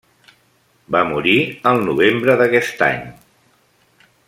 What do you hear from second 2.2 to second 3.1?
d'aquest any.